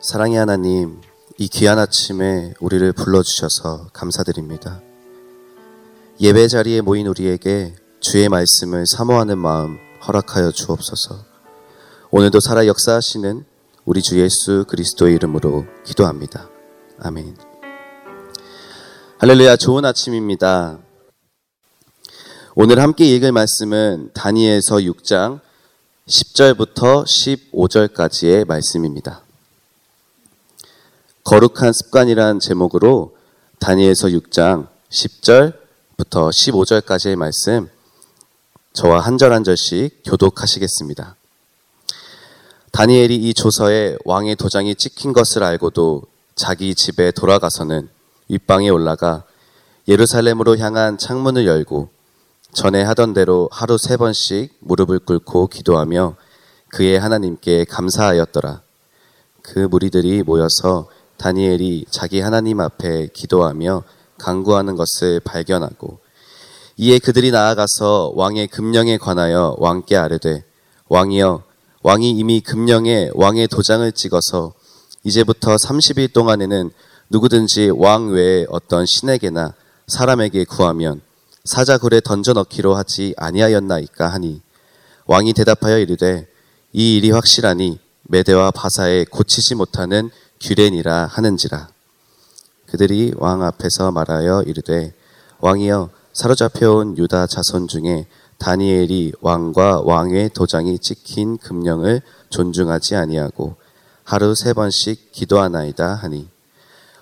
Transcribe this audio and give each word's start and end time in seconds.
사랑의 0.00 0.38
하나님, 0.38 1.00
이 1.38 1.48
귀한 1.48 1.80
아침에 1.80 2.54
우리를 2.60 2.92
불러주셔서 2.92 3.88
감사드립니다. 3.92 4.80
예배 6.20 6.46
자리에 6.46 6.82
모인 6.82 7.08
우리에게 7.08 7.74
주의 7.98 8.28
말씀을 8.28 8.86
사모하는 8.86 9.38
마음 9.38 9.76
허락하여 10.06 10.52
주옵소서. 10.52 11.24
오늘도 12.12 12.38
살아 12.38 12.68
역사하시는 12.68 13.44
우리 13.86 14.00
주 14.00 14.20
예수 14.20 14.64
그리스도의 14.68 15.16
이름으로 15.16 15.66
기도합니다. 15.84 16.48
아멘. 17.00 17.36
할렐루야, 19.18 19.56
좋은 19.56 19.84
아침입니다. 19.84 20.78
오늘 22.54 22.80
함께 22.80 23.04
읽을 23.04 23.32
말씀은 23.32 24.10
다니엘서 24.14 24.76
6장 24.76 25.40
10절부터 26.06 27.04
15절까지의 27.04 28.46
말씀입니다. 28.46 29.27
거룩한 31.28 31.74
습관이란 31.74 32.40
제목으로 32.40 33.14
다니엘서 33.58 34.08
6장 34.08 34.66
10절부터 34.88 36.30
15절까지의 36.30 37.16
말씀 37.16 37.68
저와 38.72 39.00
한 39.00 39.18
절 39.18 39.34
한 39.34 39.44
절씩 39.44 40.04
교독하시겠습니다. 40.06 41.16
다니엘이 42.72 43.16
이 43.16 43.34
조서에 43.34 43.98
왕의 44.06 44.36
도장이 44.36 44.74
찍힌 44.76 45.12
것을 45.12 45.42
알고도 45.42 46.04
자기 46.34 46.74
집에 46.74 47.10
돌아가서는 47.10 47.90
윗방에 48.30 48.70
올라가 48.70 49.24
예루살렘으로 49.86 50.56
향한 50.56 50.96
창문을 50.96 51.46
열고 51.46 51.90
전에 52.54 52.82
하던 52.84 53.12
대로 53.12 53.50
하루 53.52 53.76
세 53.76 53.98
번씩 53.98 54.54
무릎을 54.60 55.00
꿇고 55.00 55.48
기도하며 55.48 56.16
그의 56.70 56.98
하나님께 56.98 57.66
감사하였더라. 57.66 58.62
그 59.42 59.58
무리들이 59.58 60.22
모여서 60.22 60.88
다니엘이 61.18 61.86
자기 61.90 62.20
하나님 62.20 62.60
앞에 62.60 63.08
기도하며 63.12 63.82
강구하는 64.18 64.76
것을 64.76 65.20
발견하고 65.20 65.98
이에 66.76 66.98
그들이 66.98 67.30
나아가서 67.30 68.12
왕의 68.14 68.46
금령에 68.48 68.98
관하여 68.98 69.56
왕께 69.58 69.96
아뢰되 69.96 70.44
왕이여 70.88 71.42
왕이 71.82 72.10
이미 72.10 72.40
금령에 72.40 73.10
왕의 73.14 73.48
도장을 73.48 73.90
찍어서 73.92 74.52
이제부터 75.04 75.56
30일 75.56 76.12
동안에는 76.12 76.70
누구든지 77.10 77.70
왕 77.74 78.08
외에 78.08 78.46
어떤 78.48 78.86
신에게나 78.86 79.54
사람에게 79.86 80.44
구하면 80.44 81.00
사자굴에 81.44 82.00
던져 82.00 82.32
넣기로 82.34 82.74
하지 82.74 83.14
아니하였나이까 83.16 84.08
하니 84.08 84.42
왕이 85.06 85.32
대답하여 85.32 85.78
이르되 85.78 86.26
이 86.72 86.96
일이 86.96 87.10
확실하니 87.10 87.78
메대와 88.02 88.50
바사에 88.50 89.04
고치지 89.04 89.54
못하는 89.54 90.10
규례니라 90.40 91.06
하는지라. 91.06 91.68
그들이 92.66 93.12
왕 93.16 93.42
앞에서 93.42 93.90
말하여 93.92 94.42
이르되 94.42 94.94
왕이여 95.40 95.90
사로잡혀온 96.12 96.98
유다 96.98 97.26
자손 97.26 97.68
중에 97.68 98.06
다니엘이 98.38 99.12
왕과 99.20 99.82
왕의 99.84 100.30
도장이 100.30 100.78
찍힌 100.78 101.38
금령을 101.38 102.02
존중하지 102.30 102.96
아니하고 102.96 103.56
하루 104.04 104.34
세 104.34 104.52
번씩 104.52 105.12
기도하나이다 105.12 105.94
하니 105.94 106.28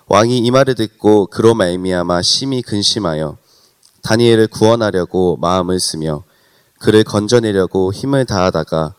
왕이 0.07 0.39
이 0.39 0.51
말을 0.51 0.75
듣고 0.75 1.27
그로 1.27 1.53
말미암아 1.53 2.21
심히 2.21 2.61
근심하여 2.61 3.37
다니엘을 4.03 4.47
구원하려고 4.47 5.37
마음을 5.37 5.79
쓰며 5.79 6.23
그를 6.79 7.03
건져내려고 7.03 7.91
힘을 7.91 8.25
다하다가 8.25 8.93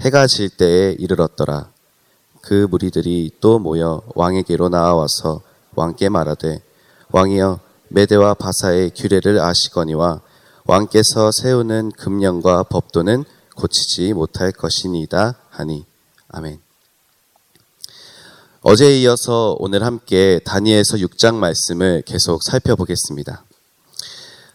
해가 0.00 0.26
질 0.26 0.48
때에 0.48 0.96
이르렀더라. 0.98 1.73
그 2.44 2.66
무리들이 2.70 3.30
또 3.40 3.58
모여 3.58 4.02
왕에게로 4.14 4.68
나와서 4.68 5.40
왕께 5.74 6.08
말하되 6.08 6.62
왕이여 7.10 7.60
메대와 7.88 8.34
바사의 8.34 8.92
규례를 8.94 9.40
아시거니와 9.40 10.20
왕께서 10.66 11.30
세우는 11.32 11.92
금령과 11.92 12.64
법도는 12.64 13.24
고치지 13.56 14.12
못할 14.12 14.52
것이니이다 14.52 15.36
하니 15.50 15.86
아멘. 16.28 16.60
어제에 18.62 18.98
이어서 19.00 19.56
오늘 19.58 19.84
함께 19.84 20.40
다니엘서 20.44 20.96
6장 20.98 21.36
말씀을 21.36 22.02
계속 22.06 22.42
살펴보겠습니다. 22.42 23.44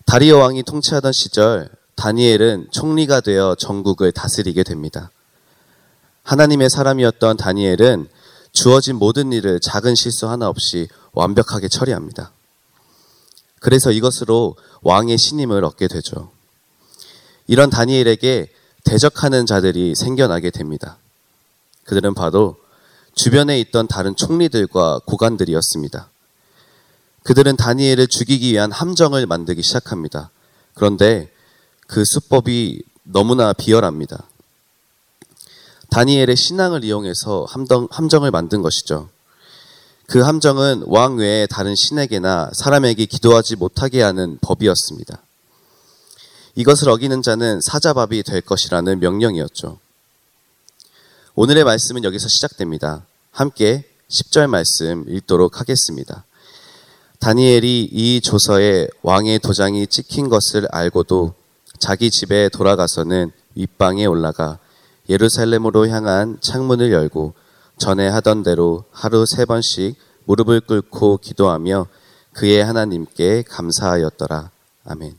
다리오 0.06 0.40
왕이 0.40 0.64
통치하던 0.64 1.12
시절 1.14 1.70
다니엘은 1.96 2.70
총리가 2.72 3.22
되어 3.22 3.56
전국을 3.56 4.12
다스리게 4.12 4.64
됩니다. 4.64 5.12
하나님의 6.30 6.70
사람이었던 6.70 7.38
다니엘은 7.38 8.08
주어진 8.52 8.98
모든 8.98 9.34
일을 9.34 9.60
작은 9.60 9.96
실수 9.96 10.30
하나 10.30 10.48
없이 10.48 10.88
완벽하게 11.14 11.70
처리합니다. 11.70 12.32
그래서 13.60 13.92
이것으로 13.92 14.56
왕의 14.84 15.18
신임을 15.18 15.64
얻게 15.66 15.88
되죠. 15.88 16.30
이런 17.48 17.72
다니엘에게 17.72 18.48
대적하는 18.84 19.48
자들이 19.48 19.96
생겨나게 19.96 20.52
됩니다. 20.52 20.98
그들은 21.86 22.14
바로 22.14 22.58
주변에 23.16 23.60
있던 23.62 23.88
다른 23.88 24.16
총리들과 24.16 25.00
고관들이었습니다. 25.08 26.12
그들은 27.24 27.56
다니엘을 27.58 28.06
죽이기 28.06 28.52
위한 28.54 28.72
함정을 28.72 29.26
만들기 29.26 29.64
시작합니다. 29.64 30.30
그런데 30.76 31.32
그 31.88 32.06
수법이 32.06 32.84
너무나 33.02 33.52
비열합니다. 33.52 34.30
다니엘의 35.90 36.36
신앙을 36.36 36.84
이용해서 36.84 37.46
함정, 37.50 37.88
함정을 37.92 38.32
만든 38.32 38.62
것이죠. 38.62 39.10
그 40.08 40.22
함정은 40.22 40.84
왕 40.88 41.18
외에 41.18 41.46
다른 41.46 41.76
신에게나 41.76 42.52
사람에게 42.54 43.06
기도하지 43.06 43.56
못하게 43.58 44.02
하는 44.02 44.38
법이었습니다. 44.42 45.22
이것을 46.56 46.90
어기는 46.90 47.22
자는 47.22 47.62
사자밥이 47.62 48.24
될 48.24 48.42
것이라는 48.42 49.00
명령이었죠. 49.00 49.80
오늘의 51.36 51.64
말씀은 51.64 52.04
여기서 52.04 52.28
시작됩니다. 52.28 53.06
함께 53.32 53.86
10절 54.10 54.48
말씀 54.48 55.06
읽도록 55.08 55.60
하겠습니다. 55.60 56.26
다니엘이 57.20 57.90
이 57.92 58.22
조서에 58.22 58.88
왕의 59.04 59.40
도장이 59.40 59.88
찍힌 59.88 60.30
것을 60.30 60.68
알고도 60.72 61.34
자기 61.78 62.10
집에 62.10 62.50
돌아가서는 62.50 63.32
윗방에 63.56 64.06
올라가 64.06 64.58
예루살렘으로 65.10 65.88
향한 65.90 66.38
창문을 66.40 66.92
열고 66.92 67.34
전에 67.78 68.08
하던 68.08 68.44
대로 68.44 68.86
하루 68.92 69.26
세 69.26 69.46
번씩 69.46 69.96
무릎을 70.26 70.62
꿇고 70.62 71.18
기도하며 71.18 71.88
그의 72.34 72.64
하나님께 72.64 73.44
감사하였더라. 73.44 74.52
아멘. 74.86 75.18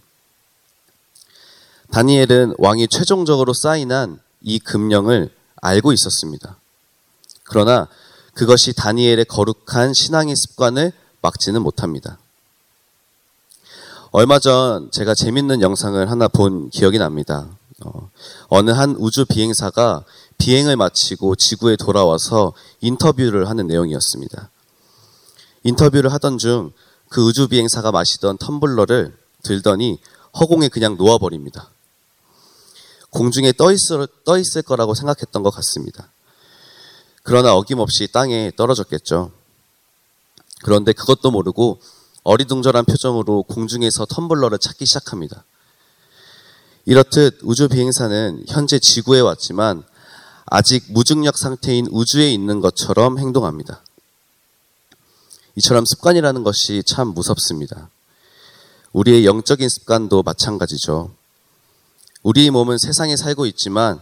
다니엘은 1.90 2.54
왕이 2.58 2.86
최종적으로 2.88 3.52
사인한 3.52 4.20
이 4.42 4.60
금령을 4.60 5.30
알고 5.60 5.92
있었습니다. 5.92 6.56
그러나 7.42 7.88
그것이 8.34 8.72
다니엘의 8.72 9.24
거룩한 9.24 9.92
신앙의 9.92 10.36
습관을 10.36 10.92
막지는 11.20 11.62
못합니다. 11.62 12.18
얼마 14.12 14.38
전 14.38 14.90
제가 14.92 15.14
재밌는 15.14 15.60
영상을 15.60 16.10
하나 16.10 16.28
본 16.28 16.70
기억이 16.70 16.98
납니다. 16.98 17.48
어, 17.84 18.62
느 18.62 18.72
한 18.72 18.96
우주 18.98 19.24
비행사가 19.24 20.04
비행을 20.38 20.76
마치고 20.76 21.36
지구에 21.36 21.76
돌아와서 21.76 22.52
인터뷰를 22.80 23.48
하는 23.48 23.66
내용이었습니다. 23.66 24.50
인터뷰를 25.64 26.12
하던 26.12 26.38
중 26.38 26.72
그 27.10 27.26
우주 27.26 27.48
비행사가 27.48 27.90
마시던 27.90 28.38
텀블러를 28.38 29.12
들더니 29.42 30.00
허공에 30.38 30.68
그냥 30.68 30.96
놓아버립니다. 30.96 31.70
공중에 33.10 33.52
떠 33.52 33.72
있을, 33.72 34.06
떠 34.24 34.38
있을 34.38 34.62
거라고 34.62 34.94
생각했던 34.94 35.42
것 35.42 35.50
같습니다. 35.50 36.12
그러나 37.24 37.54
어김없이 37.54 38.06
땅에 38.12 38.52
떨어졌겠죠. 38.56 39.32
그런데 40.62 40.92
그것도 40.92 41.32
모르고 41.32 41.80
어리둥절한 42.22 42.84
표정으로 42.84 43.42
공중에서 43.42 44.04
텀블러를 44.04 44.60
찾기 44.60 44.86
시작합니다. 44.86 45.44
이렇듯 46.86 47.40
우주 47.42 47.68
비행사는 47.68 48.44
현재 48.48 48.78
지구에 48.78 49.20
왔지만 49.20 49.84
아직 50.46 50.84
무중력 50.88 51.36
상태인 51.38 51.86
우주에 51.90 52.32
있는 52.32 52.60
것처럼 52.60 53.18
행동합니다. 53.18 53.82
이처럼 55.56 55.84
습관이라는 55.84 56.42
것이 56.42 56.82
참 56.84 57.08
무섭습니다. 57.08 57.90
우리의 58.92 59.26
영적인 59.26 59.68
습관도 59.68 60.22
마찬가지죠. 60.22 61.12
우리의 62.22 62.50
몸은 62.50 62.78
세상에 62.78 63.16
살고 63.16 63.46
있지만 63.46 64.00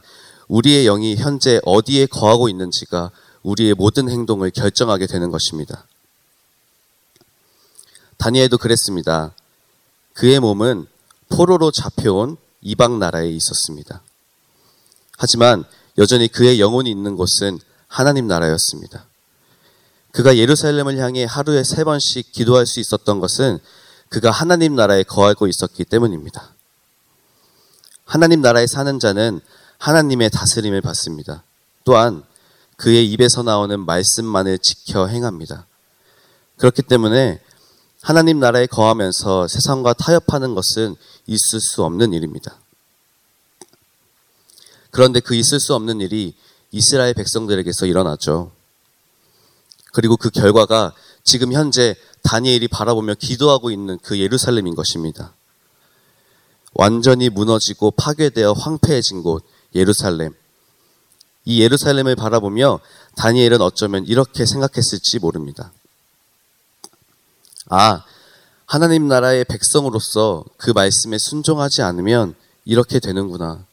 우리의 0.49 0.85
영이 0.85 1.17
현재 1.17 1.61
어디에 1.65 2.07
거하고 2.07 2.49
있는지가 2.49 3.11
우리의 3.43 3.75
모든 3.75 4.09
행동을 4.09 4.51
결정하게 4.51 5.07
되는 5.07 5.31
것입니다. 5.31 5.87
다니엘도 8.17 8.59
그랬습니다. 8.59 9.35
그의 10.15 10.41
몸은 10.41 10.87
포로로 11.29 11.71
잡혀온 11.71 12.37
이방 12.61 12.99
나라에 12.99 13.31
있었습니다. 13.31 14.03
하지만 15.17 15.65
여전히 15.99 16.29
그의 16.29 16.61
영혼이 16.61 16.91
있는 16.91 17.17
곳은 17.17 17.59
하나님 17.89 18.27
나라였습니다. 18.29 19.07
그가 20.13 20.37
예루살렘을 20.37 20.99
향해 20.99 21.25
하루에 21.25 21.63
세 21.65 21.85
번씩 21.85 22.33
기도할 22.33 22.67
수 22.67 22.81
있었던 22.81 23.21
것은 23.21 23.59
그가 24.09 24.31
하나님 24.31 24.75
나라에 24.75 25.03
거하고 25.03 25.47
있었기 25.47 25.85
때문입니다. 25.85 26.55
하나님 28.05 28.41
나라에 28.41 28.67
사는 28.67 28.99
자는 28.99 29.41
하나님의 29.79 30.31
다스림을 30.31 30.81
받습니다. 30.81 31.43
또한 31.85 32.23
그의 32.77 33.11
입에서 33.11 33.43
나오는 33.43 33.85
말씀만을 33.85 34.59
지켜 34.59 35.07
행합니다. 35.07 35.67
그렇기 36.57 36.83
때문에 36.83 37.41
하나님 38.01 38.39
나라에 38.39 38.67
거하면서 38.67 39.49
세상과 39.49 39.95
타협하는 39.95 40.55
것은 40.55 40.97
있을 41.27 41.61
수 41.61 41.83
없는 41.85 42.13
일입니다. 42.13 42.59
그런데 44.91 45.21
그 45.21 45.35
있을 45.35 45.61
수 45.61 45.75
없는 45.75 46.01
일이 46.01 46.35
이스라엘 46.71 47.15
백성들에게서 47.15 47.87
일어나죠. 47.87 48.53
그리고 49.93 50.17
그 50.17 50.31
결과가 50.31 50.95
지금 51.25 51.53
현재 51.53 51.95
다니엘이 52.23 52.69
바라보며 52.69 53.15
기도하고 53.15 53.71
있는 53.71 53.99
그 54.03 54.19
예루살렘인 54.19 54.75
것입니다. 54.75 55.35
완전히 56.75 57.29
무너지고 57.29 57.91
파괴되어 57.93 58.53
황폐해진 58.53 59.23
곳 59.23 59.45
예루살렘. 59.75 60.35
이 61.45 61.61
예루살렘을 61.63 62.15
바라보며 62.15 62.81
다니엘은 63.17 63.61
어쩌면 63.61 64.07
이렇게 64.07 64.47
생각했을지 64.47 65.19
모릅니다. 65.19 65.73
아, 67.71 68.03
하나님 68.67 69.09
나라의 69.09 69.45
백성으로서 69.45 70.45
그 70.57 70.71
말씀에 70.71 71.19
순종하지 71.19 71.83
않으면 71.83 72.35
이렇게 72.65 72.99
되는구나. 72.99 73.65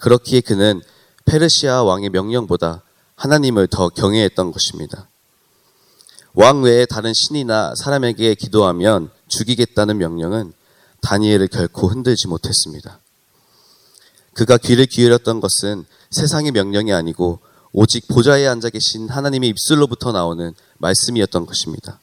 그렇기에 0.00 0.40
그는 0.40 0.80
페르시아 1.24 1.82
왕의 1.82 2.10
명령보다 2.10 2.82
하나님을 3.16 3.66
더 3.66 3.88
경외했던 3.88 4.52
것입니다. 4.52 5.08
왕 6.34 6.62
외에 6.62 6.86
다른 6.86 7.12
신이나 7.12 7.74
사람에게 7.74 8.34
기도하면 8.34 9.10
죽이겠다는 9.26 9.98
명령은 9.98 10.52
다니엘을 11.00 11.48
결코 11.48 11.88
흔들지 11.88 12.28
못했습니다. 12.28 13.00
그가 14.34 14.56
귀를 14.56 14.86
기울였던 14.86 15.40
것은 15.40 15.84
세상의 16.10 16.52
명령이 16.52 16.92
아니고 16.92 17.40
오직 17.72 18.06
보좌에 18.06 18.46
앉아 18.46 18.70
계신 18.70 19.08
하나님의 19.08 19.48
입술로부터 19.50 20.12
나오는 20.12 20.54
말씀이었던 20.78 21.44
것입니다. 21.44 21.98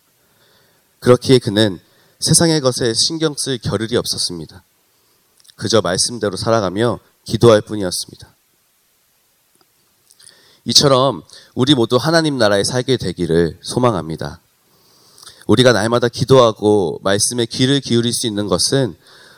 그렇기에 1.05 1.37
그는 1.37 1.79
세상의 2.19 2.61
것에 2.61 2.95
신경 2.95 3.35
쓸 3.37 3.59
겨를이 3.59 3.95
없었습니다. 3.95 4.63
그저 5.55 5.79
말씀대로 5.79 6.35
살아가며 6.35 6.99
기도할 7.25 7.61
뿐이었습니다. 7.61 8.27
이처럼 10.65 11.21
우리 11.53 11.75
모두 11.75 11.97
하나님 11.97 12.39
나라에 12.39 12.63
살게 12.63 12.97
되기를 12.97 13.59
소망합니다. 13.61 14.39
우리가 15.45 15.73
날마다 15.73 16.07
기도하고 16.07 16.99
말씀에 17.03 17.45
귀를 17.45 17.81
기울일 17.81 18.11
수 18.11 18.25
있는 18.25 18.47
것은 18.47 18.95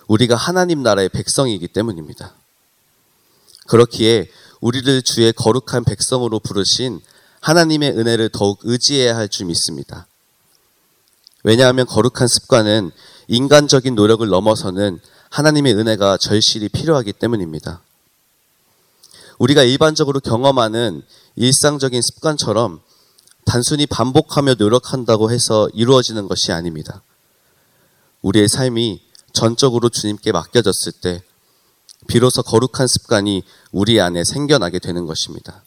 우리가 0.07 0.37
하나님 0.37 0.83
나라의 0.83 1.09
백성이기 1.09 1.67
때문입니다. 1.67 2.33
그렇기에 3.67 4.31
우리를 4.61 5.01
주의 5.01 5.33
거룩한 5.33 5.83
백성으로 5.83 6.39
부르신 6.39 7.01
하나님의 7.41 7.91
은혜를 7.91 8.29
더욱 8.29 8.61
의지해야 8.63 9.17
할 9.17 9.27
줄 9.27 9.47
믿습니다. 9.47 10.07
왜냐하면 11.47 11.85
거룩한 11.85 12.27
습관은 12.27 12.91
인간적인 13.29 13.95
노력을 13.95 14.27
넘어서는 14.27 14.99
하나님의 15.29 15.75
은혜가 15.75 16.17
절실히 16.17 16.67
필요하기 16.67 17.13
때문입니다. 17.13 17.79
우리가 19.37 19.63
일반적으로 19.63 20.19
경험하는 20.19 21.03
일상적인 21.37 22.01
습관처럼 22.01 22.81
단순히 23.45 23.85
반복하며 23.85 24.55
노력한다고 24.55 25.31
해서 25.31 25.69
이루어지는 25.73 26.27
것이 26.27 26.51
아닙니다. 26.51 27.01
우리의 28.23 28.49
삶이 28.49 29.01
전적으로 29.31 29.87
주님께 29.87 30.33
맡겨졌을 30.33 30.91
때 31.01 31.23
비로소 32.07 32.43
거룩한 32.43 32.87
습관이 32.87 33.43
우리 33.71 34.01
안에 34.01 34.25
생겨나게 34.25 34.79
되는 34.79 35.05
것입니다. 35.05 35.63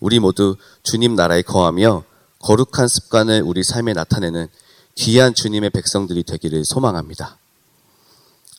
우리 0.00 0.18
모두 0.18 0.56
주님 0.82 1.14
나라에 1.14 1.42
거하며 1.42 2.04
거룩한 2.40 2.88
습관을 2.88 3.42
우리 3.44 3.62
삶에 3.62 3.92
나타내는 3.92 4.48
귀한 4.96 5.34
주님의 5.34 5.70
백성들이 5.70 6.22
되기를 6.24 6.64
소망합니다. 6.64 7.38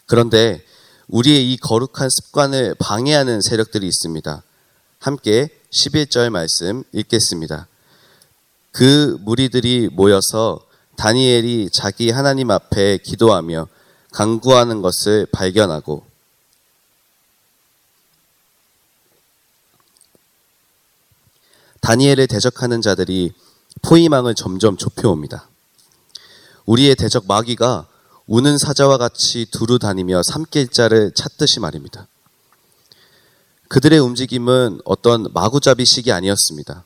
그런데 0.06 0.64
우리의 1.08 1.52
이 1.52 1.58
거룩한 1.58 2.10
습관을 2.10 2.76
방해하는 2.80 3.42
세력들이 3.42 3.88
있습니다. 3.88 4.44
함께 5.00 5.50
11절 5.72 6.30
말씀 6.30 6.84
읽겠습니다. 6.92 7.68
그 8.72 9.18
무리들이 9.22 9.90
모여서 9.92 10.62
다니엘이 10.98 11.70
자기 11.72 12.10
하나님 12.12 12.52
앞에 12.52 12.98
기도하며 12.98 13.68
강구하는 14.12 14.82
것을 14.82 15.28
발견하고 15.32 16.06
다니엘을 21.82 22.28
대적하는 22.28 22.82
자들이 22.82 23.34
포위망을 23.82 24.36
점점 24.36 24.78
좁혀옵니다. 24.78 25.48
우리의 26.66 26.96
대적 26.96 27.26
마귀가 27.28 27.88
우는 28.28 28.58
사자와 28.58 28.98
같이 28.98 29.46
두루 29.52 29.80
다니며 29.80 30.22
삼킬 30.24 30.70
자를 30.70 31.12
찾듯이 31.14 31.60
말입니다. 31.60 32.08
그들의 33.70 34.00
움직임은 34.00 34.82
어떤 34.86 35.28
마구잡이식이 35.34 36.12
아니었습니다. 36.12 36.84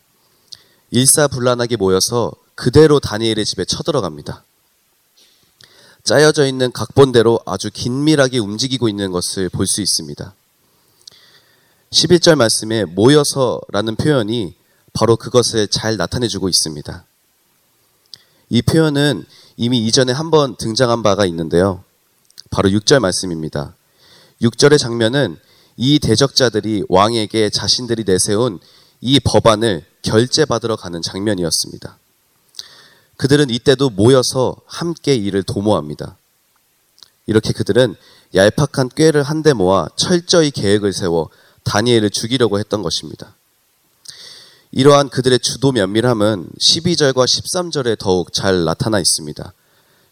일사불란하게 0.92 1.78
모여서 1.78 2.32
그대로 2.56 3.00
다니엘의 3.00 3.46
집에 3.46 3.66
쳐들어갑니다. 3.66 4.44
짜여져 6.04 6.48
있는 6.48 6.72
각본대로 6.72 7.40
아주 7.46 7.70
긴밀하게 7.72 8.40
움직이고 8.40 8.90
있는 8.90 9.12
것을 9.12 9.50
볼 9.50 9.68
수 9.68 9.82
있습니다. 9.82 10.34
11절 11.92 12.36
말씀에 12.36 12.86
모여서라는 12.86 13.96
표현이 13.96 14.56
바로 14.94 15.16
그것을 15.16 15.68
잘 15.68 15.98
나타내주고 15.98 16.50
있습니다. 16.50 17.06
이 18.50 18.62
표현은 18.62 19.26
이미 19.58 19.86
이전에 19.86 20.12
한번 20.12 20.56
등장한 20.58 21.04
바가 21.04 21.26
있는데요. 21.28 21.84
바로 22.50 22.70
6절 22.70 23.00
말씀입니다. 23.00 23.74
6절의 24.42 24.78
장면은 24.78 25.38
이 25.78 26.00
대적자들이 26.00 26.84
왕에게 26.90 27.50
자신들이 27.50 28.04
내세운 28.04 28.60
이 29.00 29.20
법안을 29.20 29.86
결제받으러 30.02 30.76
가는 30.76 31.02
장면이었습니다. 31.02 31.98
그들은 33.18 33.50
이때도 33.50 33.92
모여서 33.92 34.58
함께 34.66 35.16
이를 35.16 35.44
도모합니다. 35.44 36.18
이렇게 37.28 37.54
그들은 37.54 37.96
얄팍한 38.34 38.90
꾀를 38.96 39.24
한데 39.24 39.54
모아 39.54 39.88
철저히 39.96 40.52
계획을 40.52 40.92
세워 40.94 41.30
다니엘을 41.64 42.10
죽이려고 42.10 42.60
했던 42.60 42.82
것입니다. 42.82 43.36
이러한 44.74 45.10
그들의 45.10 45.40
주도 45.40 45.74
면밀함은 45.74 46.48
12절과 46.58 47.26
13절에 47.26 48.00
더욱 48.00 48.32
잘 48.32 48.64
나타나 48.64 49.00
있습니다. 49.00 49.54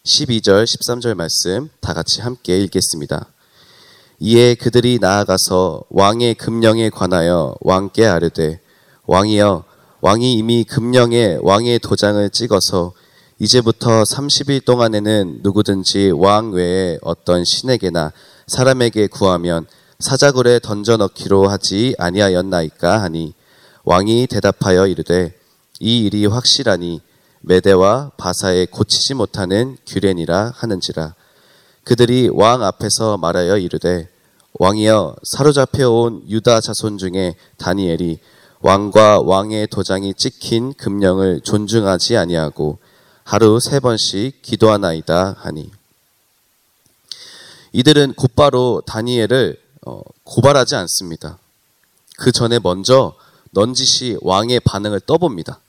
12절, 0.04 0.66
13절 0.66 1.14
말씀 1.14 1.70
다 1.80 1.94
같이 1.94 2.20
함께 2.20 2.60
읽겠습니다. 2.64 3.28
이에 4.20 4.56
그들이 4.56 5.00
나아가서 5.00 5.84
왕의 5.90 6.36
금령에 6.36 6.90
관하여 6.90 7.56
왕께 7.62 8.06
아뢰되 8.06 8.60
왕이여 9.06 9.64
왕이 10.02 10.34
이미 10.34 10.66
금령에 10.66 11.38
왕의 11.42 11.80
도장을 11.80 12.30
찍어서 12.30 12.92
이제부터 13.40 14.04
30일 14.04 14.66
동안에는 14.66 15.40
누구든지 15.42 16.12
왕 16.14 16.52
외에 16.52 16.98
어떤 17.02 17.46
신에게나 17.46 18.12
사람에게 18.48 19.08
구하면 19.08 19.68
사자굴에 20.00 20.60
던져 20.60 20.98
넣기로 20.98 21.48
하지 21.48 21.96
아니하였나이까 21.98 23.02
하니 23.02 23.39
왕이 23.90 24.28
대답하여 24.28 24.86
이르되 24.86 25.34
이 25.80 26.06
일이 26.06 26.28
확실하니 26.28 27.02
메대와 27.42 28.12
바사에 28.18 28.68
고치지 28.68 29.16
못하는 29.16 29.78
규례니라 29.88 30.54
하는지라 30.56 31.16
그들이 31.86 32.30
왕 32.32 32.62
앞에서 32.62 33.18
말하여 33.18 33.58
이르되 33.58 34.08
왕이여 34.54 35.16
사로잡혀 35.24 35.90
온 35.90 36.24
유다 36.30 36.62
자손 36.62 37.00
중에 37.00 37.34
다니엘이 37.58 38.20
왕과 38.60 39.22
왕의 39.22 39.66
도장이 39.70 40.14
찍힌 40.14 40.74
금령을 40.74 41.42
존중하지 41.42 42.16
아니하고 42.16 42.78
하루 43.24 43.60
세 43.60 43.80
번씩 43.80 44.44
기도하나이다 44.44 45.38
하니 45.40 45.72
이들은 47.72 48.14
곧바로 48.14 48.84
다니엘을 48.86 49.60
어, 49.88 50.02
고발하지 50.26 50.76
않습니다. 50.76 51.40
그 52.20 52.32
전에 52.32 52.60
먼저 52.60 53.16
넌지시 53.52 54.18
왕의 54.22 54.62
반응을 54.62 55.02
떠봅니다. 55.02 55.60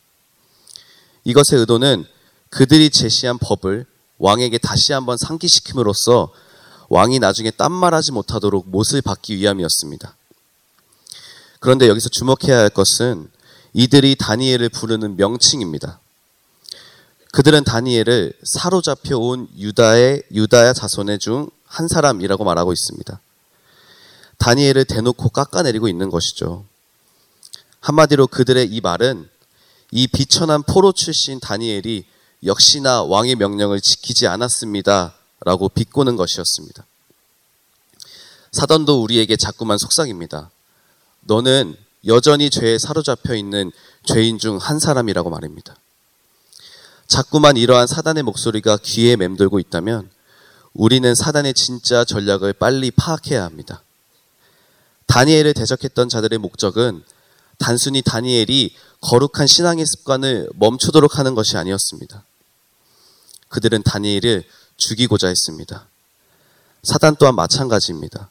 이것의 1.24 1.60
의도는 1.60 2.04
그들이 2.50 2.90
제시한 2.90 3.38
법을 3.38 3.86
왕에게 4.18 4.58
다시 4.58 4.92
한번 4.92 5.16
상기시킴으로써 5.16 6.32
왕이 6.88 7.18
나중에 7.18 7.50
딴 7.50 7.72
말하지 7.72 8.12
못하도록 8.12 8.68
못을 8.68 9.00
받기 9.02 9.36
위함이었습니다. 9.36 10.16
그런데 11.60 11.88
여기서 11.88 12.08
주목해야 12.08 12.58
할 12.58 12.70
것은 12.70 13.30
이들이 13.72 14.16
다니엘을 14.16 14.70
부르는 14.70 15.16
명칭입니다. 15.16 16.00
그들은 17.32 17.62
다니엘을 17.64 18.32
사로잡혀 18.42 19.16
온 19.16 19.48
유다의 19.56 20.24
유다야 20.32 20.72
자손의 20.72 21.18
중 21.18 21.50
한 21.70 21.86
사람이라고 21.86 22.44
말하고 22.44 22.72
있습니다. 22.72 23.20
다니엘을 24.38 24.84
대놓고 24.86 25.28
깎아내리고 25.28 25.88
있는 25.88 26.10
것이죠. 26.10 26.64
한마디로 27.80 28.26
그들의 28.26 28.66
이 28.68 28.80
말은 28.80 29.28
이 29.92 30.06
비천한 30.06 30.62
포로 30.62 30.92
출신 30.92 31.40
다니엘이 31.40 32.04
역시나 32.44 33.02
왕의 33.02 33.36
명령을 33.36 33.80
지키지 33.80 34.26
않았습니다. 34.26 35.14
라고 35.42 35.68
비꼬는 35.68 36.16
것이었습니다. 36.16 36.84
사단도 38.52 39.02
우리에게 39.02 39.36
자꾸만 39.36 39.78
속삭입니다. 39.78 40.50
너는 41.22 41.76
여전히 42.06 42.50
죄에 42.50 42.78
사로잡혀 42.78 43.34
있는 43.34 43.72
죄인 44.04 44.38
중 44.38 44.58
한 44.58 44.78
사람이라고 44.78 45.30
말입니다. 45.30 45.76
자꾸만 47.06 47.56
이러한 47.56 47.86
사단의 47.86 48.22
목소리가 48.22 48.78
귀에 48.82 49.16
맴돌고 49.16 49.58
있다면 49.58 50.10
우리는 50.74 51.14
사단의 51.14 51.54
진짜 51.54 52.04
전략을 52.04 52.52
빨리 52.52 52.90
파악해야 52.90 53.44
합니다. 53.44 53.82
다니엘을 55.06 55.54
대적했던 55.54 56.08
자들의 56.08 56.38
목적은 56.38 57.02
단순히 57.60 58.02
다니엘이 58.02 58.74
거룩한 59.02 59.46
신앙의 59.46 59.86
습관을 59.86 60.48
멈추도록 60.54 61.18
하는 61.18 61.34
것이 61.34 61.56
아니었습니다. 61.56 62.24
그들은 63.48 63.82
다니엘을 63.82 64.44
죽이고자 64.76 65.28
했습니다. 65.28 65.86
사단 66.82 67.16
또한 67.18 67.34
마찬가지입니다. 67.34 68.30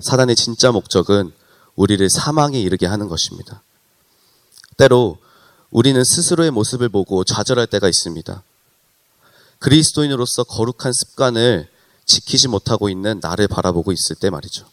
사단의 0.00 0.36
진짜 0.36 0.70
목적은 0.70 1.32
우리를 1.74 2.08
사망에 2.08 2.58
이르게 2.60 2.86
하는 2.86 3.08
것입니다. 3.08 3.62
때로 4.76 5.18
우리는 5.70 6.02
스스로의 6.02 6.50
모습을 6.52 6.88
보고 6.88 7.24
좌절할 7.24 7.66
때가 7.66 7.88
있습니다. 7.88 8.42
그리스도인으로서 9.58 10.44
거룩한 10.44 10.92
습관을 10.92 11.68
지키지 12.06 12.48
못하고 12.48 12.88
있는 12.88 13.18
나를 13.20 13.48
바라보고 13.48 13.92
있을 13.92 14.16
때 14.16 14.30
말이죠. 14.30 14.66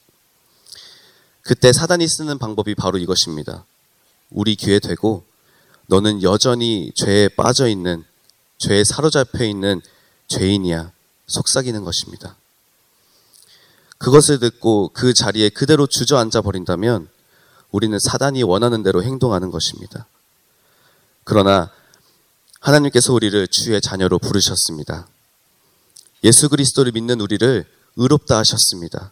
그때 1.42 1.74
사단이 1.74 2.08
쓰는 2.08 2.38
방법이 2.38 2.76
바로 2.76 2.98
이것입니다. 2.98 3.66
우리 4.30 4.56
귀에 4.56 4.80
대고 4.80 5.24
너는 5.88 6.24
여전히 6.24 6.92
죄에 6.96 7.30
빠져 7.30 7.68
있는, 7.68 8.04
죄에 8.58 8.84
사로잡혀 8.84 9.46
있는 9.46 9.82
죄인이야. 10.28 10.92
속삭이는 11.28 11.84
것입니다. 11.84 12.36
그것을 13.98 14.40
듣고 14.40 14.90
그 14.94 15.14
자리에 15.14 15.50
그대로 15.50 15.88
주저앉아 15.88 16.42
버린다면 16.42 17.10
우리는 17.72 17.98
사단이 18.00 18.44
원하는 18.44 18.84
대로 18.84 19.04
행동하는 19.04 19.52
것입니다. 19.52 20.06
그러나 21.24 21.72
하나님께서 22.60 23.14
우리를 23.14 23.48
주의 23.48 23.80
자녀로 23.82 24.20
부르셨습니다. 24.20 25.08
예수 26.24 26.50
그리스도를 26.50 26.92
믿는 26.92 27.22
우리를 27.22 27.66
의롭다 27.96 28.38
하셨습니다. 28.40 29.12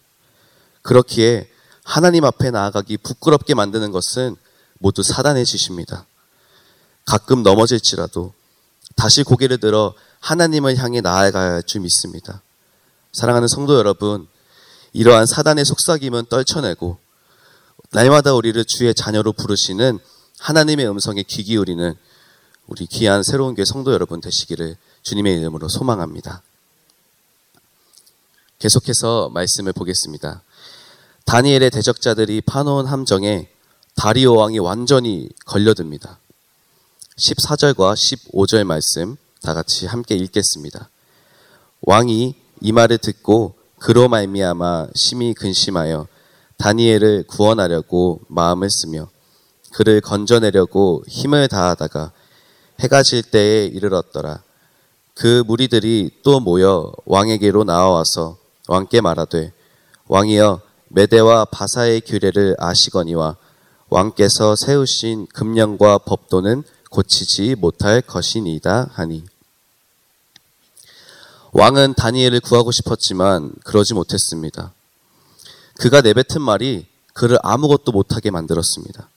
그렇기에 0.82 1.50
하나님 1.84 2.26
앞에 2.26 2.52
나아가기 2.52 2.98
부끄럽게 2.98 3.54
만드는 3.56 3.92
것은 3.92 4.36
모두 4.84 5.02
사단의 5.02 5.46
짓입니다. 5.46 6.06
가끔 7.06 7.42
넘어질지라도 7.42 8.34
다시 8.98 9.24
고개를 9.24 9.58
들어 9.58 9.94
하나님을 10.20 10.76
향해 10.76 11.00
할줄 11.02 11.82
믿습니다. 11.82 12.42
사랑하는 13.14 13.48
성도 13.48 13.78
여러분, 13.78 14.28
이러한 14.92 15.26
사단의 15.26 15.64
속삭임은 15.64 16.26
떨쳐내고 16.26 16.98
날마다 17.92 18.34
우리를 18.34 18.64
주의 18.66 18.94
자녀로 18.94 19.32
부르시는 19.32 20.00
하나님의 20.40 20.90
음성에 20.90 21.24
귀 21.24 21.44
기울이는 21.44 21.96
우리 22.68 22.86
귀한 22.86 23.24
새로운 23.24 23.56
교회 23.56 23.64
성도 23.64 23.94
여러분 23.94 24.20
되시기를 24.20 24.76
주님의 25.02 25.38
이름으로 25.38 25.70
소망합니다. 25.70 26.42
계속해서 28.60 29.30
말씀을 29.30 29.72
보겠습니다. 29.72 30.42
다니엘의 31.24 31.72
대적자들이 31.72 32.42
파놓은 32.42 32.86
함정에 32.86 33.53
다리오 33.96 34.36
왕이 34.36 34.60
완전히 34.60 35.30
걸려듭니다. 35.46 36.20
14절과 37.18 37.94
15절 37.94 38.64
말씀 38.64 39.18
다 39.42 39.54
같이 39.54 39.86
함께 39.86 40.16
읽겠습니다. 40.16 40.90
왕이 41.82 42.36
이 42.62 42.72
말을 42.72 42.98
듣고 42.98 43.54
그로 43.78 44.08
말미암아 44.08 44.88
심히 44.96 45.34
근심하여 45.34 46.08
다니엘을 46.58 47.26
구원하려고 47.28 48.22
마음을 48.28 48.70
쓰며 48.70 49.10
그를 49.74 50.02
건져내려고 50.02 51.04
힘을 51.08 51.48
다하다가 51.48 52.12
해가 52.80 53.04
질 53.04 53.22
때에 53.22 53.66
이르렀더라. 53.66 54.42
그 55.14 55.44
무리들이 55.46 56.10
또 56.24 56.40
모여 56.40 56.92
왕에게로 57.06 57.64
나와와서 57.64 58.38
왕께 58.68 59.02
말하되 59.02 59.52
왕이여 60.08 60.62
메대와 60.90 61.46
바사의 61.46 62.02
규례를 62.02 62.56
아시거니와 62.58 63.36
왕께서 63.94 64.56
세우신 64.56 65.28
금령과 65.28 66.00
법도는 66.00 66.64
고치지 66.90 67.54
못할 67.60 68.02
것이니다 68.02 68.90
하니 68.92 69.24
왕은 71.52 71.94
다니엘을 71.94 72.40
구하고 72.40 72.72
싶었지만 72.72 73.54
그러지 73.64 73.94
못했습니다. 73.94 74.74
그가 75.78 76.02
내뱉은 76.02 76.42
말이 76.42 76.88
그를 77.14 77.38
아무것도 77.44 77.92
못하게 77.92 78.32
만들었습니다. 78.32 79.10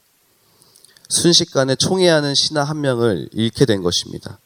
순식간에 1.09 1.77
총애하는 1.77 2.35
신하 2.35 2.63
한 2.63 2.83
명을 2.83 3.31
잃게 3.33 3.65
된 3.65 3.83
것입니다. 3.83 4.39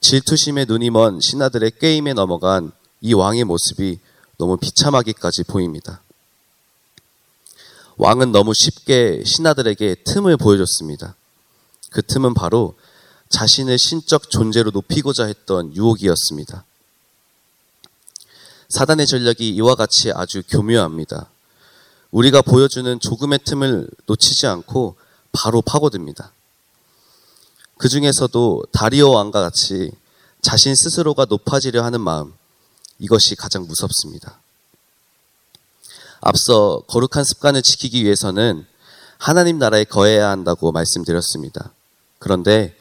질투심에 0.00 0.64
눈이 0.64 0.88
먼 0.88 1.20
신하들의 1.20 1.72
게임에 1.78 2.14
넘어간 2.14 2.72
이 3.02 3.12
왕의 3.12 3.44
모습이 3.44 3.98
너무 4.38 4.56
비참하기까지 4.56 5.44
보입니다. 5.44 6.00
왕은 7.96 8.32
너무 8.32 8.52
쉽게 8.54 9.22
신하들에게 9.24 9.96
틈을 10.04 10.36
보여줬습니다. 10.36 11.14
그 11.90 12.02
틈은 12.02 12.34
바로 12.34 12.74
자신의 13.28 13.78
신적 13.78 14.30
존재로 14.30 14.70
높이고자 14.72 15.26
했던 15.26 15.74
유혹이었습니다. 15.74 16.64
사단의 18.68 19.06
전략이 19.06 19.48
이와 19.50 19.74
같이 19.74 20.10
아주 20.12 20.42
교묘합니다. 20.48 21.28
우리가 22.10 22.42
보여주는 22.42 23.00
조금의 23.00 23.40
틈을 23.44 23.88
놓치지 24.06 24.46
않고 24.46 24.96
바로 25.32 25.62
파고듭니다. 25.62 26.32
그 27.76 27.88
중에서도 27.88 28.64
다리오 28.72 29.10
왕과 29.10 29.40
같이 29.40 29.90
자신 30.42 30.74
스스로가 30.74 31.26
높아지려 31.28 31.82
하는 31.84 32.00
마음, 32.00 32.32
이것이 32.98 33.34
가장 33.34 33.66
무섭습니다. 33.66 34.38
앞서 36.26 36.82
거룩한 36.86 37.22
습관을 37.22 37.60
지키기 37.60 38.02
위해서는 38.02 38.64
하나님 39.18 39.58
나라에 39.58 39.84
거해야 39.84 40.30
한다고 40.30 40.72
말씀드렸습니다. 40.72 41.70
그런데 42.18 42.74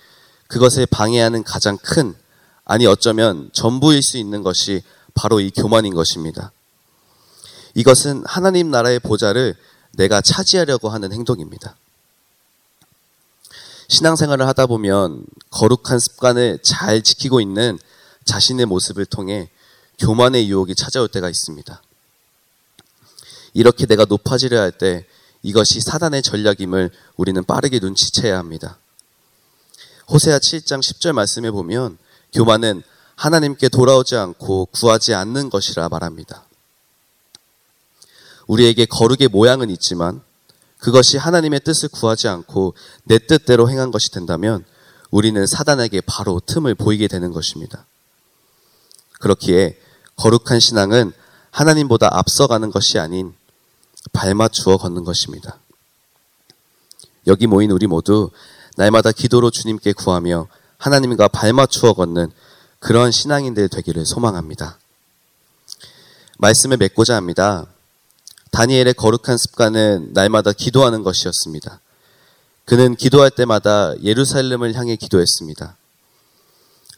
그것을 0.47 0.85
방해하는 0.85 1.43
가장 1.43 1.77
큰, 1.77 2.15
아니 2.63 2.87
어쩌면 2.87 3.49
전부일 3.51 4.01
수 4.01 4.17
있는 4.17 4.43
것이 4.43 4.81
바로 5.13 5.41
이 5.41 5.51
교만인 5.51 5.93
것입니다. 5.93 6.53
이것은 7.73 8.23
하나님 8.25 8.71
나라의 8.71 8.99
보좌를 8.99 9.55
내가 9.91 10.21
차지하려고 10.21 10.87
하는 10.87 11.11
행동입니다. 11.11 11.75
신앙생활을 13.89 14.47
하다 14.47 14.67
보면 14.67 15.25
거룩한 15.49 15.99
습관을 15.99 16.59
잘 16.63 17.01
지키고 17.01 17.41
있는 17.41 17.77
자신의 18.23 18.67
모습을 18.67 19.05
통해 19.05 19.49
교만의 19.99 20.49
유혹이 20.49 20.75
찾아올 20.75 21.09
때가 21.09 21.29
있습니다. 21.29 21.81
이렇게 23.53 23.85
내가 23.85 24.05
높아지려 24.05 24.59
할 24.59 24.71
때 24.71 25.05
이것이 25.43 25.81
사단의 25.81 26.23
전략임을 26.23 26.89
우리는 27.17 27.43
빠르게 27.43 27.79
눈치채야 27.79 28.37
합니다. 28.37 28.77
호세아 30.09 30.39
7장 30.39 30.79
10절 30.79 31.11
말씀에 31.11 31.51
보면 31.51 31.97
교만은 32.33 32.81
하나님께 33.15 33.69
돌아오지 33.69 34.15
않고 34.15 34.67
구하지 34.67 35.13
않는 35.13 35.49
것이라 35.49 35.89
말합니다. 35.89 36.45
우리에게 38.47 38.85
거룩의 38.85 39.27
모양은 39.27 39.69
있지만 39.69 40.21
그것이 40.79 41.17
하나님의 41.17 41.61
뜻을 41.61 41.89
구하지 41.89 42.27
않고 42.27 42.73
내 43.03 43.19
뜻대로 43.19 43.69
행한 43.69 43.91
것이 43.91 44.11
된다면 44.11 44.65
우리는 45.11 45.45
사단에게 45.45 46.01
바로 46.01 46.41
틈을 46.45 46.75
보이게 46.75 47.07
되는 47.07 47.31
것입니다. 47.31 47.85
그렇기에 49.19 49.77
거룩한 50.15 50.59
신앙은 50.59 51.13
하나님보다 51.51 52.09
앞서가는 52.11 52.71
것이 52.71 52.99
아닌 52.99 53.33
발맞추어 54.11 54.77
걷는 54.77 55.03
것입니다. 55.03 55.57
여기 57.27 57.47
모인 57.47 57.71
우리 57.71 57.87
모두 57.87 58.29
날마다 58.75 59.11
기도로 59.11 59.49
주님께 59.49 59.93
구하며 59.93 60.47
하나님과 60.77 61.29
발맞추어 61.29 61.93
걷는 61.93 62.31
그런 62.79 63.11
신앙인들 63.11 63.69
되기를 63.69 64.05
소망합니다. 64.05 64.77
말씀을 66.37 66.77
맺고자 66.77 67.15
합니다. 67.15 67.65
다니엘의 68.51 68.93
거룩한 68.95 69.37
습관은 69.37 70.09
날마다 70.13 70.51
기도하는 70.51 71.01
것이었습니다. 71.03 71.79
그는 72.65 72.95
기도할 72.95 73.31
때마다 73.31 73.93
예루살렘을 74.01 74.75
향해 74.75 74.95
기도했습니다. 74.95 75.75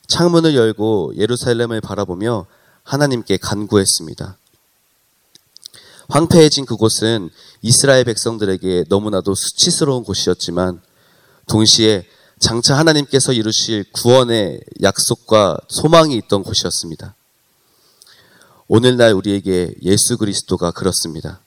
창문을 0.08 0.56
열고 0.56 1.14
예루살렘을 1.16 1.82
바라보며 1.82 2.46
하나님께 2.84 3.38
간구했습니다. 3.38 4.38
황폐해진 6.10 6.66
그곳은 6.66 7.30
이스라엘 7.62 8.04
백성들에게 8.04 8.86
너무나도 8.90 9.34
수치스러운 9.36 10.04
곳이었지만 10.04 10.82
동시에 11.48 12.06
장차 12.40 12.78
하나님께서 12.78 13.34
이루실 13.34 13.86
구원의 13.92 14.60
약속과 14.84 15.58
소망이 15.68 16.16
있던 16.18 16.44
곳이었습니다. 16.44 17.16
오늘날 18.68 19.14
우리에게 19.14 19.76
예수 19.84 20.18
그리스도가 20.18 20.72
그렇습니다. 20.72 21.40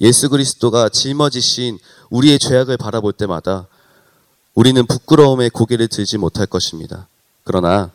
예수 0.00 0.28
그리스도가 0.28 0.88
짊어지신 0.88 1.78
우리의 2.10 2.38
죄악을 2.38 2.76
바라볼 2.76 3.12
때마다 3.12 3.66
우리는 4.54 4.84
부끄러움에 4.86 5.48
고개를 5.50 5.88
들지 5.88 6.18
못할 6.18 6.46
것입니다. 6.46 7.08
그러나 7.44 7.90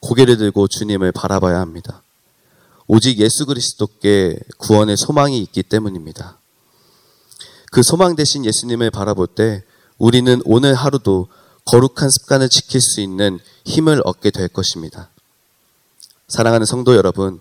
고개를 0.00 0.38
들고 0.38 0.68
주님을 0.68 1.12
바라봐야 1.12 1.60
합니다. 1.60 2.02
오직 2.88 3.18
예수 3.18 3.44
그리스도께 3.44 4.38
구원의 4.56 4.96
소망이 4.96 5.38
있기 5.42 5.62
때문입니다. 5.62 6.38
그 7.70 7.82
소망 7.82 8.16
대신 8.16 8.46
예수님을 8.46 8.90
바라볼 8.90 9.26
때 9.26 9.62
우리는 9.98 10.40
오늘 10.46 10.74
하루도 10.74 11.28
거룩한 11.66 12.08
습관을 12.08 12.48
지킬 12.48 12.80
수 12.80 13.02
있는 13.02 13.40
힘을 13.66 14.00
얻게 14.06 14.30
될 14.30 14.48
것입니다. 14.48 15.10
사랑하는 16.28 16.64
성도 16.64 16.96
여러분, 16.96 17.40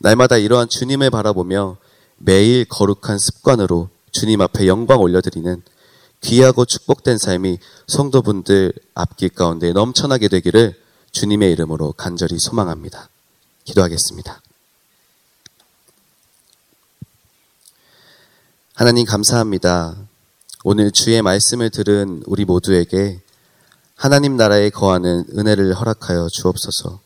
날마다 0.00 0.38
이러한 0.38 0.68
주님을 0.68 1.10
바라보며 1.10 1.76
매일 2.16 2.64
거룩한 2.64 3.18
습관으로 3.18 3.90
주님 4.10 4.40
앞에 4.40 4.66
영광 4.66 5.00
올려드리는 5.00 5.62
귀하고 6.20 6.64
축복된 6.64 7.16
삶이 7.16 7.58
성도분들 7.86 8.72
앞길 8.94 9.28
가운데 9.28 9.72
넘쳐나게 9.72 10.26
되기를 10.26 10.74
주님의 11.12 11.52
이름으로 11.52 11.92
간절히 11.92 12.38
소망합니다. 12.40 13.08
기도하겠습니다. 13.64 14.42
하나님 18.80 19.04
감사합니다. 19.04 19.94
오늘 20.64 20.90
주의 20.90 21.20
말씀을 21.20 21.68
들은 21.68 22.22
우리 22.24 22.46
모두에게 22.46 23.20
하나님 23.94 24.38
나라에 24.38 24.70
거하는 24.70 25.26
은혜를 25.36 25.74
허락하여 25.74 26.28
주옵소서. 26.32 26.98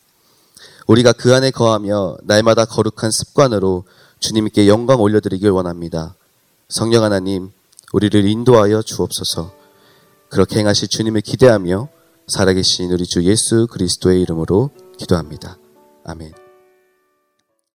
우리가 0.87 1.11
그 1.11 1.35
안에 1.35 1.51
거하며 1.51 2.19
날마다 2.23 2.63
거룩한 2.63 3.11
습관으로 3.11 3.83
주님께 4.21 4.69
영광 4.69 5.01
올려드리길 5.01 5.49
원합니다. 5.49 6.15
성령 6.69 7.03
하나님, 7.03 7.51
우리를 7.91 8.25
인도하여 8.25 8.81
주옵소서. 8.81 9.53
그렇게 10.29 10.59
행하실 10.59 10.87
주님을 10.87 11.19
기대하며 11.19 11.89
살아계신 12.29 12.89
우리 12.93 13.05
주 13.05 13.21
예수 13.25 13.67
그리스도의 13.69 14.21
이름으로 14.21 14.69
기도합니다. 14.97 15.57
아멘. 16.05 16.44